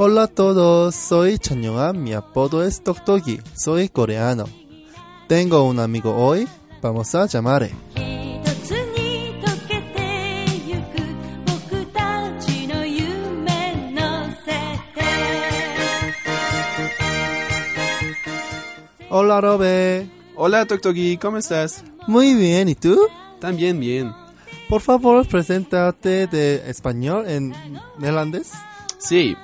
Hola 0.00 0.22
a 0.22 0.26
todos, 0.28 0.94
soy 0.94 1.38
Chanyoa, 1.38 1.92
mi 1.92 2.12
apodo 2.12 2.62
es 2.62 2.84
Toktoki, 2.84 3.40
soy 3.54 3.88
coreano. 3.88 4.44
Tengo 5.26 5.64
un 5.64 5.80
amigo 5.80 6.14
hoy, 6.14 6.46
vamos 6.80 7.14
a 7.16 7.26
llamarle. 7.26 7.74
Hola 19.10 19.40
Robe. 19.40 20.08
Hola 20.36 20.64
Toktoki, 20.64 21.16
¿cómo 21.16 21.38
estás? 21.38 21.82
Muy 22.08 22.34
bien, 22.34 22.68
¿y 22.68 22.74
tú? 22.74 22.96
También 23.38 23.78
bien. 23.78 24.14
Por 24.66 24.80
favor, 24.80 25.26
preséntate 25.26 26.26
de 26.26 26.62
español 26.66 27.26
en 27.26 27.52
neerlandés. 27.98 28.52
Sí. 28.98 29.36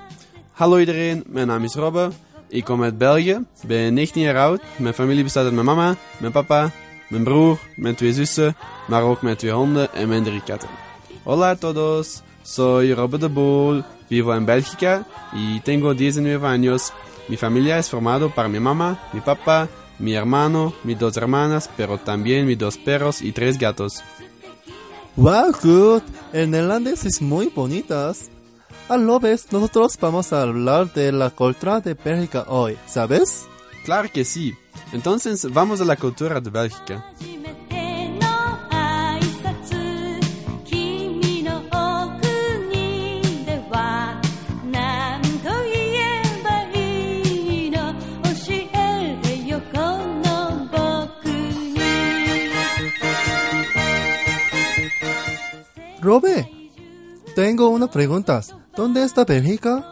Hallo 0.55 0.79
iedereen, 0.79 1.25
mijn 1.29 1.47
naam 1.47 1.65
is 1.65 1.75
Robbe. 1.75 2.11
Ik 2.49 2.65
kom 2.65 2.83
uit 2.83 2.99
België, 2.99 3.45
ben 3.67 3.95
19 3.95 4.23
jaar 4.23 4.37
oud. 4.37 4.61
Mijn 4.79 4.95
familie 4.95 5.23
bestaat 5.23 5.45
uit 5.45 5.53
mijn 5.53 5.67
mama, 5.67 5.97
mijn 6.19 6.33
papa, 6.33 6.71
mijn 7.09 7.25
broer, 7.25 7.59
mijn 7.77 7.95
twee 7.95 8.13
zussen, 8.13 8.57
maar 8.89 9.03
ook 9.03 9.23
mijn 9.23 9.37
twee 9.37 9.53
honden 9.53 9.95
en 9.95 10.09
mijn 10.09 10.25
drie 10.25 10.43
katten. 10.43 10.69
Hola 11.23 11.51
a 11.51 11.55
todos, 11.57 12.23
soy 12.43 12.93
Robbe 12.93 13.19
de 13.19 13.29
Boel, 13.29 13.83
vivo 14.09 14.33
en 14.33 14.45
Bélgica 14.45 15.05
y 15.33 15.61
tengo 15.61 15.95
19 15.95 16.45
años. 16.45 16.93
Mi 17.29 17.37
familia 17.37 17.77
es 17.77 17.89
formado 17.89 18.31
por 18.31 18.49
mi 18.49 18.59
mamá, 18.59 18.99
mi 19.13 19.21
papá, 19.21 19.69
mi 19.99 20.15
hermano, 20.15 20.75
mis 20.85 20.99
dos 20.99 21.17
hermanas, 21.17 21.71
pero 21.77 21.99
también 21.99 22.47
mis 22.47 22.59
dos 22.59 22.77
perros 22.77 23.23
y 23.23 23.33
tres 23.33 23.59
gatos. 23.59 24.03
Wow, 25.17 25.53
good. 25.63 26.03
El 26.33 26.51
neerlandés 26.51 27.05
es 27.05 27.23
muy 27.23 27.47
bonitas. 27.47 28.31
A 28.89 28.97
lo 28.97 29.21
ves, 29.21 29.51
nosotros 29.53 29.97
vamos 30.01 30.33
a 30.33 30.43
hablar 30.43 30.93
de 30.93 31.13
la 31.13 31.31
cultura 31.31 31.81
de 31.81 31.95
Bélgica 31.95 32.45
hoy, 32.49 32.77
¿sabes? 32.87 33.47
Claro 33.85 34.11
que 34.13 34.25
sí. 34.25 34.53
Entonces 34.93 35.51
vamos 35.53 35.81
a 35.81 35.85
la 35.85 35.97
cultura 35.97 36.41
de 36.41 36.51
Bélgica. 36.51 37.05
Tengo 57.85 58.15
una 58.15 58.25
pregunta. 58.25 58.41
¿Dónde 58.77 59.05
está 59.05 59.25
Bélgica? 59.25 59.85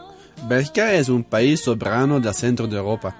Bélgica 0.47 0.93
es 0.93 1.09
un 1.09 1.23
país 1.23 1.61
soberano 1.61 2.19
del 2.19 2.33
centro 2.33 2.67
de 2.67 2.77
Europa. 2.77 3.15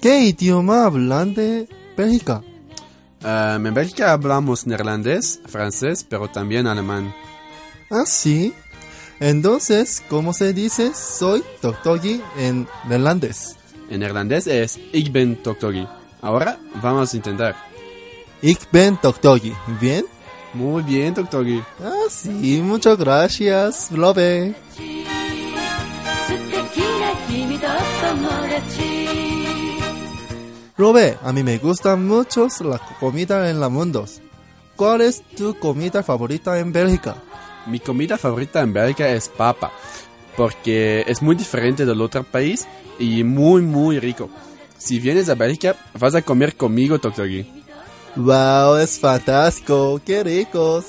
¿Qué 0.00 0.20
idioma 0.20 0.84
hablan 0.84 1.34
de 1.34 1.68
Bélgica? 1.96 2.42
Um, 3.22 3.66
en 3.66 3.74
Bélgica 3.74 4.12
hablamos 4.12 4.66
neerlandés, 4.66 5.40
francés, 5.46 6.04
pero 6.08 6.28
también 6.28 6.66
alemán. 6.66 7.14
Ah, 7.90 8.04
sí. 8.06 8.52
Entonces, 9.18 10.02
¿cómo 10.08 10.32
se 10.32 10.52
dice 10.52 10.92
soy 10.94 11.42
Toktogi 11.60 12.20
en 12.36 12.66
neerlandés? 12.88 13.56
En 13.88 14.00
neerlandés 14.00 14.46
es 14.46 14.78
Ik 14.92 15.10
ben 15.12 15.42
Toktogi. 15.42 15.86
Ahora 16.20 16.58
vamos 16.82 17.12
a 17.12 17.16
intentar. 17.16 17.56
Ik 18.42 18.58
ben 18.72 18.96
Toktogi. 19.00 19.54
¿Bien? 19.80 20.04
Muy 20.54 20.82
bien, 20.84 21.12
Tok 21.14 21.28
Toki. 21.28 21.62
Ah, 21.82 22.06
sí, 22.08 22.60
muchas 22.62 22.96
gracias, 22.96 23.90
Lobe. 23.90 24.54
Robe, 30.76 31.18
a 31.22 31.32
mí 31.32 31.42
me 31.42 31.58
gustan 31.58 32.06
mucho 32.06 32.48
las 32.64 32.80
comidas 32.98 33.50
en 33.50 33.60
la 33.60 33.68
mundo. 33.68 34.06
¿Cuál 34.76 35.02
es 35.02 35.22
tu 35.36 35.54
comida 35.58 36.02
favorita 36.02 36.58
en 36.58 36.72
Bélgica? 36.72 37.16
Mi 37.66 37.78
comida 37.78 38.18
favorita 38.18 38.60
en 38.60 38.72
Bélgica 38.72 39.08
es 39.08 39.28
papa, 39.28 39.72
porque 40.36 41.04
es 41.06 41.22
muy 41.22 41.36
diferente 41.36 41.86
del 41.86 42.00
otro 42.00 42.24
país 42.24 42.66
y 42.98 43.22
muy, 43.22 43.62
muy 43.62 44.00
rico. 44.00 44.28
Si 44.76 44.98
vienes 44.98 45.28
a 45.28 45.34
Bélgica, 45.34 45.76
vas 45.98 46.14
a 46.14 46.22
comer 46.22 46.56
conmigo, 46.56 46.98
Toktogi. 46.98 47.53
Wow, 48.16 48.76
es 48.76 48.98
fantástico, 48.98 50.00
qué 50.04 50.22
ricos. 50.22 50.86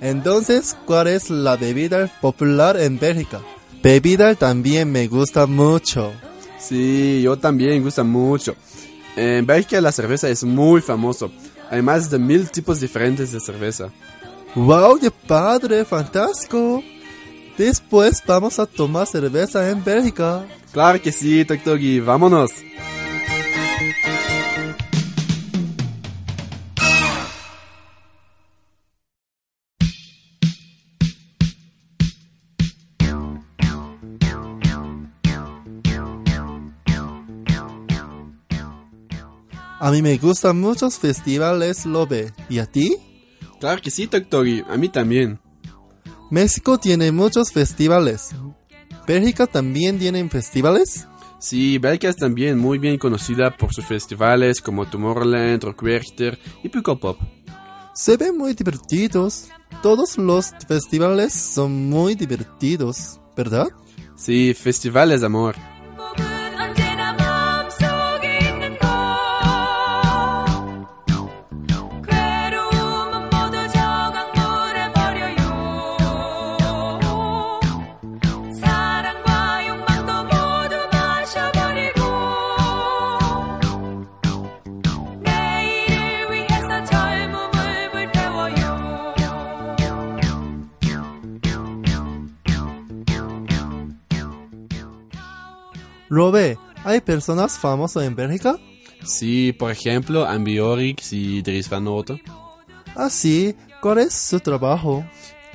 Entonces, 0.00 0.76
¿cuál 0.86 1.06
es 1.08 1.30
la 1.30 1.56
bebida 1.56 2.10
popular 2.20 2.76
en 2.76 2.98
Bélgica? 2.98 3.40
Bebida 3.82 4.34
también 4.34 4.90
me 4.90 5.06
gusta 5.06 5.46
mucho. 5.46 6.12
Sí, 6.58 7.22
yo 7.22 7.38
también, 7.38 7.82
gusta 7.82 8.02
mucho. 8.02 8.56
En 9.16 9.46
Bélgica 9.46 9.80
la 9.80 9.92
cerveza 9.92 10.28
es 10.28 10.42
muy 10.42 10.80
famoso. 10.80 11.30
Hay 11.70 11.80
más 11.80 12.10
de 12.10 12.18
mil 12.18 12.50
tipos 12.50 12.80
diferentes 12.80 13.30
de 13.32 13.40
cerveza. 13.40 13.90
Wow, 14.54 14.98
qué 14.98 15.10
padre, 15.10 15.84
fantástico. 15.84 16.82
Después 17.56 18.22
vamos 18.26 18.58
a 18.58 18.66
tomar 18.66 19.06
cerveza 19.06 19.70
en 19.70 19.84
Bélgica. 19.84 20.44
Claro 20.72 21.00
que 21.00 21.12
sí, 21.12 21.44
Toktogi, 21.44 22.00
vámonos. 22.00 22.50
A 39.80 39.90
mí 39.90 40.02
me 40.02 40.16
gustan 40.18 40.60
muchos 40.60 40.98
festivales 40.98 41.84
Lobe. 41.84 42.32
¿Y 42.48 42.58
a 42.58 42.66
ti? 42.66 42.96
Claro 43.60 43.80
que 43.82 43.90
sí, 43.90 44.06
Toktogi, 44.06 44.62
a 44.68 44.76
mí 44.76 44.88
también. 44.88 45.40
México 46.30 46.78
tiene 46.78 47.12
muchos 47.12 47.52
festivales. 47.52 48.30
¿Bélgica 49.06 49.46
también 49.46 49.98
tiene 49.98 50.26
festivales? 50.28 51.06
Sí, 51.38 51.78
Bélgica 51.78 52.08
es 52.08 52.16
también 52.16 52.58
muy 52.58 52.78
bien 52.78 52.98
conocida 52.98 53.54
por 53.56 53.74
sus 53.74 53.84
festivales 53.84 54.60
como 54.60 54.86
Tomorrowland, 54.88 55.62
Rockwerchter 55.62 56.38
y 56.62 56.68
Pukkelpop. 56.68 57.20
Se 57.94 58.16
ven 58.16 58.38
muy 58.38 58.54
divertidos. 58.54 59.48
Todos 59.82 60.16
los 60.16 60.52
festivales 60.66 61.32
son 61.34 61.90
muy 61.90 62.14
divertidos, 62.14 63.20
¿verdad? 63.36 63.68
Sí, 64.16 64.54
festivales 64.54 65.20
de 65.20 65.26
amor. 65.26 65.54
Robe, 96.14 96.56
¿hay 96.84 97.00
personas 97.00 97.58
famosas 97.58 98.04
en 98.04 98.14
Bélgica? 98.14 98.56
Sí, 99.02 99.52
por 99.52 99.72
ejemplo, 99.72 100.24
Ambiorix 100.24 101.12
y 101.12 101.42
Dries 101.42 101.68
van 101.68 101.84
Noten. 101.84 102.22
Ah, 102.94 103.10
sí. 103.10 103.56
¿Cuál 103.82 103.98
es 103.98 104.14
su 104.14 104.38
trabajo? 104.38 105.04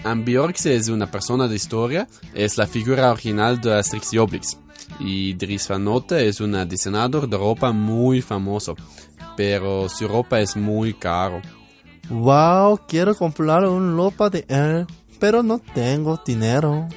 Ambiorix 0.04 0.66
es 0.66 0.90
una 0.90 1.10
persona 1.10 1.48
de 1.48 1.56
historia, 1.56 2.10
es 2.34 2.58
la 2.58 2.68
figura 2.68 3.10
original 3.10 3.62
de 3.62 3.74
Asterix 3.74 4.14
y 4.14 4.18
Obelix. 4.18 4.58
Y 5.00 5.34
Dries 5.34 5.66
van 5.70 5.86
Noten 5.86 6.20
es 6.20 6.42
un 6.42 6.68
diseñador 6.68 7.30
de 7.30 7.38
ropa 7.38 7.72
muy 7.72 8.22
famoso, 8.22 8.76
pero 9.38 9.88
su 9.88 10.10
ropa 10.10 10.42
es 10.42 10.58
muy 10.58 10.94
caro. 10.94 11.42
Wow, 12.10 12.82
quiero 12.86 13.16
comprar 13.16 13.66
un 13.66 13.96
ropa 13.96 14.30
de 14.30 14.44
él, 14.50 14.86
pero 15.22 15.42
no 15.42 15.60
tengo 15.74 16.20
dinero. 16.26 16.90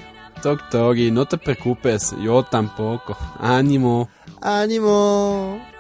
Tok 0.42 0.68
Togi, 0.70 1.12
no 1.12 1.24
te 1.24 1.38
preocupes, 1.38 2.16
yo 2.20 2.42
tampoco. 2.42 3.16
Ánimo. 3.38 4.08
¡Ánimo! 4.40 5.71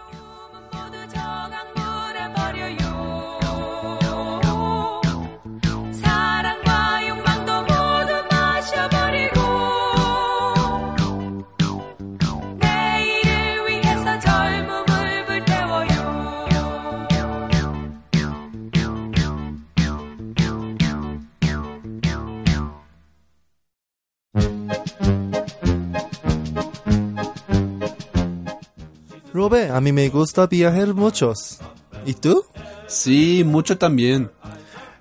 Robe, 29.32 29.70
a 29.70 29.80
mí 29.80 29.92
me 29.92 30.08
gusta 30.08 30.46
viajar 30.46 30.94
muchos. 30.94 31.58
¿Y 32.04 32.14
tú? 32.14 32.44
Sí, 32.86 33.42
mucho 33.44 33.78
también. 33.78 34.30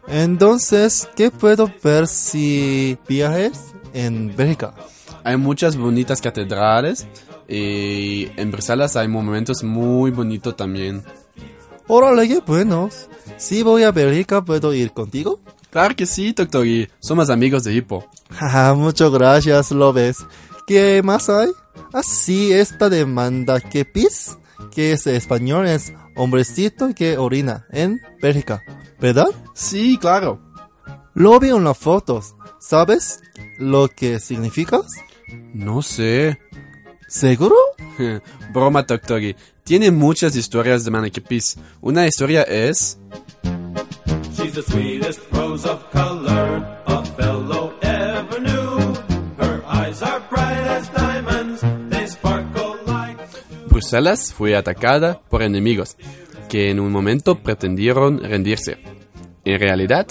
Entonces, 0.07 1.09
¿qué 1.15 1.31
puedo 1.31 1.71
ver 1.83 2.07
si 2.07 2.97
viajes 3.07 3.73
en 3.93 4.35
Bélgica? 4.35 4.73
Hay 5.23 5.37
muchas 5.37 5.77
bonitas 5.77 6.21
catedrales 6.21 7.07
y 7.47 8.29
en 8.37 8.51
Bruselas 8.51 8.95
hay 8.95 9.07
momentos 9.07 9.63
muy 9.63 10.11
bonitos 10.11 10.55
también. 10.55 11.03
Órale, 11.87 12.27
qué 12.27 12.39
buenos. 12.39 13.09
Si 13.37 13.63
voy 13.63 13.83
a 13.83 13.91
Bélgica, 13.91 14.43
¿puedo 14.43 14.73
ir 14.73 14.91
contigo? 14.91 15.39
Claro 15.69 15.95
que 15.95 16.05
sí, 16.05 16.33
Doctor 16.33 16.63
Gui. 16.63 16.87
Somos 16.99 17.29
amigos 17.29 17.63
de 17.63 17.73
Hippo. 17.73 18.05
Jaja, 18.29 18.73
muchas 18.75 19.11
gracias, 19.11 19.71
lo 19.71 19.91
ves. 19.93 20.17
¿Qué 20.67 21.01
más 21.03 21.29
hay? 21.29 21.49
Así, 21.93 22.53
esta 22.53 22.89
demanda 22.89 23.59
que 23.59 23.85
pis, 23.85 24.37
que 24.71 24.93
es 24.93 25.07
español, 25.07 25.67
es 25.67 25.93
hombrecito 26.15 26.93
que 26.95 27.17
orina 27.17 27.65
en 27.71 27.99
Bélgica, 28.21 28.61
¿verdad? 28.99 29.27
Sí, 29.53 29.97
claro. 29.99 30.39
Lo 31.13 31.39
vi 31.39 31.49
en 31.49 31.63
las 31.63 31.77
fotos. 31.77 32.35
¿Sabes 32.59 33.21
lo 33.57 33.89
que 33.89 34.19
significa? 34.19 34.81
No 35.53 35.81
sé. 35.81 36.39
¿Seguro? 37.07 37.55
Broma, 38.53 38.83
Doctor 38.83 39.19
Gui. 39.19 39.35
Tiene 39.63 39.91
muchas 39.91 40.35
historias 40.35 40.85
de 40.85 40.91
Manekipis. 40.91 41.57
Una 41.81 42.07
historia 42.07 42.43
es... 42.43 42.97
She's 44.33 44.53
the 44.53 44.63
sweetest 44.63 45.19
rose 45.33 45.65
of 45.65 45.83
color 45.91 46.63
a 46.85 47.05
fellow 47.17 47.73
ever 47.81 48.39
knew. 48.39 48.93
Her 49.37 49.61
eyes 49.67 50.01
are 50.01 50.21
bright 50.29 50.67
as 50.67 50.89
diamonds. 50.89 51.61
Bruselas 53.81 54.31
fue 54.31 54.55
atacada 54.55 55.19
por 55.27 55.41
enemigos 55.41 55.97
que 56.47 56.69
en 56.69 56.79
un 56.79 56.91
momento 56.91 57.39
pretendieron 57.39 58.19
rendirse. 58.19 58.77
En 59.43 59.59
realidad, 59.59 60.05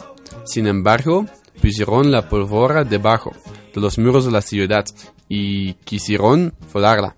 sin 0.44 0.66
embargo, 0.66 1.26
pusieron 1.62 2.10
la 2.10 2.28
pólvora 2.28 2.82
debajo 2.82 3.30
de 3.72 3.80
los 3.80 3.96
muros 3.96 4.24
de 4.24 4.32
la 4.32 4.42
ciudad 4.42 4.84
y 5.28 5.74
quisieron 5.84 6.52
volarla. 6.72 7.14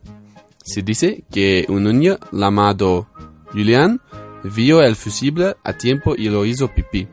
Se 0.62 0.82
dice 0.82 1.24
que 1.32 1.64
un 1.70 1.84
niño 1.84 2.18
llamado 2.32 3.08
Julian 3.50 4.02
vio 4.44 4.82
el 4.82 4.94
fusible 4.94 5.56
a 5.64 5.72
tiempo 5.72 6.14
y 6.14 6.28
lo 6.28 6.44
hizo 6.44 6.68
pipí. 6.68 7.08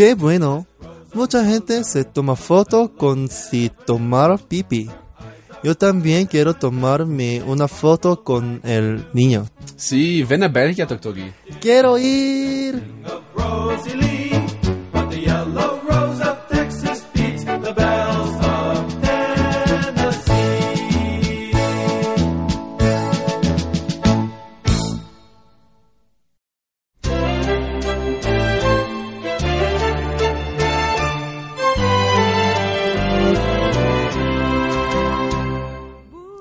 Qué 0.00 0.14
bueno. 0.14 0.66
Mucha 1.12 1.44
gente 1.44 1.84
se 1.84 2.04
toma 2.04 2.34
foto 2.34 2.90
con 2.96 3.28
si 3.28 3.70
tomar 3.84 4.40
pipi. 4.48 4.88
Yo 5.62 5.74
también 5.74 6.24
quiero 6.24 6.54
tomarme 6.54 7.42
una 7.42 7.68
foto 7.68 8.24
con 8.24 8.62
el 8.64 9.04
niño. 9.12 9.44
Sí, 9.76 10.22
ven 10.22 10.42
a 10.44 10.48
Bélgica. 10.48 10.86
Guy. 11.04 11.34
Quiero 11.60 11.98
ir. 11.98 12.82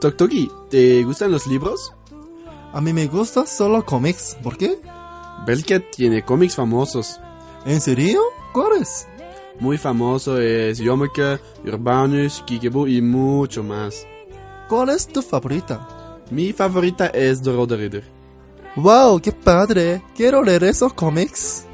Guy, 0.01 0.49
¿te 0.69 1.03
gustan 1.03 1.31
los 1.31 1.45
libros? 1.45 1.93
A 2.71 2.79
mí 2.79 2.93
me 2.93 3.07
gusta 3.07 3.45
solo 3.45 3.85
cómics. 3.85 4.37
¿Por 4.41 4.57
qué? 4.57 4.79
Bélgica 5.45 5.81
tiene 5.91 6.23
cómics 6.23 6.55
famosos. 6.55 7.19
¿En 7.65 7.81
serio? 7.81 8.21
¿Cuáles? 8.53 9.07
Muy 9.59 9.77
famoso 9.77 10.39
es 10.39 10.81
Jommeke, 10.81 11.39
Urbanus, 11.65 12.41
Kiekebo 12.45 12.87
y 12.87 13.01
mucho 13.01 13.61
más. 13.61 14.07
¿Cuál 14.69 14.89
es 14.89 15.05
tu 15.05 15.21
favorita? 15.21 16.17
Mi 16.31 16.53
favorita 16.53 17.07
es 17.07 17.41
The 17.41 17.51
Road 17.51 17.73
Reader. 17.73 18.03
¡Wow! 18.77 19.19
¡Qué 19.19 19.33
padre! 19.33 20.01
Quiero 20.15 20.41
leer 20.43 20.63
esos 20.63 20.93
cómics. 20.93 21.65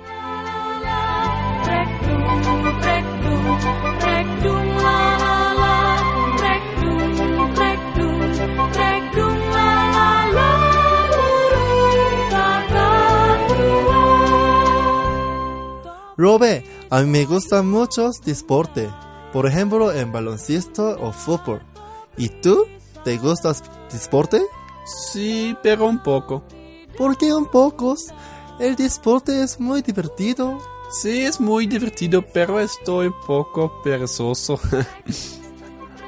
Robe, 16.17 16.63
a 16.89 17.01
mí 17.01 17.09
me 17.09 17.25
gustan 17.25 17.69
muchos 17.69 18.21
deporte. 18.21 18.89
Por 19.33 19.45
ejemplo, 19.47 19.91
en 19.91 20.11
baloncesto 20.11 20.97
o 21.01 21.11
fútbol. 21.11 21.61
¿Y 22.17 22.29
tú? 22.29 22.65
¿Te 23.03 23.17
gusta 23.17 23.53
deporte? 23.91 24.41
Sí, 24.85 25.55
pero 25.61 25.87
un 25.87 26.01
poco. 26.01 26.43
¿Por 26.97 27.17
qué 27.17 27.33
un 27.33 27.45
pocos? 27.45 28.13
El 28.59 28.75
deporte 28.75 29.43
es 29.43 29.59
muy 29.59 29.81
divertido. 29.81 30.57
Sí, 30.89 31.23
es 31.23 31.41
muy 31.41 31.67
divertido, 31.67 32.23
pero 32.33 32.59
estoy 32.59 33.07
un 33.07 33.21
poco 33.25 33.81
perezoso. 33.83 34.59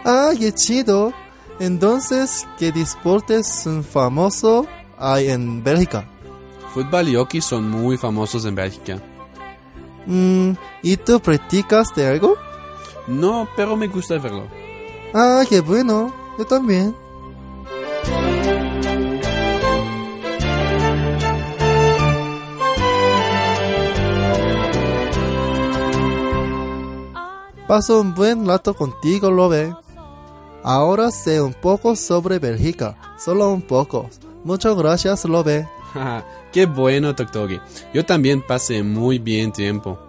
Ah, 0.09 0.31
qué 0.39 0.53
chido. 0.53 1.11
Entonces, 1.59 2.47
¿qué 2.57 2.71
deportes 2.71 3.45
son 3.45 3.83
famosos 3.83 4.65
hay 4.97 5.27
en 5.29 5.61
Bélgica? 5.61 6.07
Fútbol 6.73 7.09
y 7.09 7.15
hockey 7.15 7.41
son 7.41 7.69
muy 7.69 7.97
famosos 7.97 8.45
en 8.45 8.55
Bélgica. 8.55 9.01
Mm, 10.07 10.53
¿Y 10.81 10.97
tú 10.97 11.19
practicas 11.19 11.93
de 11.93 12.07
algo? 12.07 12.35
No, 13.07 13.47
pero 13.55 13.75
me 13.75 13.87
gusta 13.87 14.17
verlo. 14.17 14.47
Ah, 15.13 15.43
qué 15.47 15.59
bueno. 15.59 16.13
Yo 16.37 16.45
también. 16.45 16.95
Paso 27.67 27.99
un 27.99 28.15
buen 28.15 28.47
rato 28.47 28.73
contigo, 28.73 29.29
Lobe. 29.29 29.75
Ahora 30.63 31.11
sé 31.11 31.41
un 31.41 31.53
poco 31.53 31.95
sobre 31.97 32.39
Bélgica. 32.39 32.97
Solo 33.17 33.51
un 33.51 33.61
poco. 33.61 34.09
Muchas 34.45 34.75
gracias, 34.77 35.25
Lobe. 35.25 35.67
Qué 36.51 36.65
bueno, 36.65 37.15
Toktogi. 37.15 37.59
Yo 37.93 38.05
también 38.05 38.41
pasé 38.41 38.83
muy 38.83 39.19
bien 39.19 39.51
tiempo. 39.51 39.99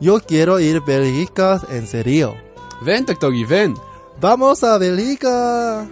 Yo 0.00 0.20
quiero 0.20 0.60
ir 0.60 0.76
a 0.76 0.80
Bélgica 0.80 1.60
en 1.70 1.86
serio. 1.86 2.34
Ven, 2.82 3.06
Toktogi, 3.06 3.44
ven. 3.44 3.74
¡Vamos 4.20 4.64
a 4.64 4.78
Bélgica! 4.78 5.86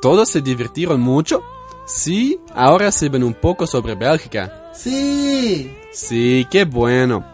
¿Todos 0.00 0.28
se 0.28 0.40
divirtieron 0.40 1.00
mucho? 1.00 1.42
Sí, 1.86 2.38
ahora 2.54 2.92
saben 2.92 3.24
un 3.24 3.34
poco 3.34 3.66
sobre 3.66 3.94
Bélgica. 3.94 4.70
¡Sí! 4.74 5.74
Sí, 5.92 6.46
qué 6.50 6.64
bueno. 6.64 7.24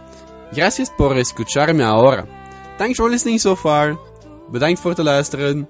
Gracias 0.52 0.90
por 0.90 1.18
escucharme 1.18 1.82
ahora. 1.82 2.24
Thanks 2.78 2.96
for 2.96 3.10
listening 3.10 3.38
so 3.38 3.54
far. 3.56 3.98
Bedankt 4.48 4.82
voor 4.82 4.94
te 4.94 5.02
luisteren. 5.02 5.68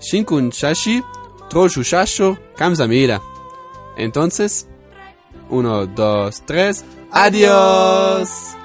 Shinkun 0.00 0.50
shashi, 0.50 1.02
troshu 1.48 1.82
shasho, 1.82 2.36
kamsamida. 2.56 3.20
Entonces, 3.96 4.66
uno, 5.50 5.86
dos, 5.86 6.42
tres. 6.46 6.84
Adiós. 7.10 8.56